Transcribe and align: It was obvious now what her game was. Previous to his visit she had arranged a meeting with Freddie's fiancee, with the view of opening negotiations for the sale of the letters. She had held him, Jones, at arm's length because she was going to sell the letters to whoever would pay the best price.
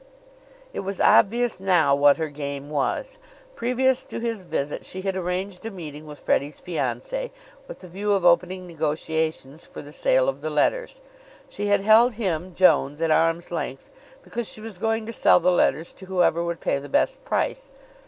It 0.73 0.79
was 0.79 0.99
obvious 0.99 1.59
now 1.59 1.93
what 1.93 2.17
her 2.17 2.29
game 2.29 2.71
was. 2.71 3.19
Previous 3.55 4.03
to 4.05 4.17
his 4.19 4.45
visit 4.45 4.83
she 4.83 5.03
had 5.03 5.15
arranged 5.15 5.63
a 5.63 5.69
meeting 5.69 6.07
with 6.07 6.17
Freddie's 6.19 6.59
fiancee, 6.59 7.31
with 7.67 7.77
the 7.77 7.87
view 7.87 8.11
of 8.13 8.25
opening 8.25 8.65
negotiations 8.65 9.67
for 9.67 9.83
the 9.83 9.91
sale 9.91 10.27
of 10.27 10.41
the 10.41 10.49
letters. 10.49 11.03
She 11.49 11.67
had 11.67 11.81
held 11.81 12.13
him, 12.13 12.55
Jones, 12.55 12.99
at 12.99 13.11
arm's 13.11 13.51
length 13.51 13.91
because 14.23 14.49
she 14.49 14.59
was 14.59 14.79
going 14.79 15.05
to 15.05 15.13
sell 15.13 15.39
the 15.39 15.51
letters 15.51 15.93
to 15.93 16.07
whoever 16.07 16.43
would 16.43 16.61
pay 16.61 16.79
the 16.79 16.89
best 16.89 17.23
price. 17.23 17.69